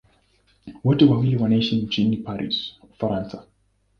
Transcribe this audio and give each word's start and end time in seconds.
Wote 0.83 1.05
wawili 1.05 1.35
wanaishi 1.37 1.75
mjini 1.81 2.17
Paris, 2.17 2.73
Ufaransa. 2.93 3.43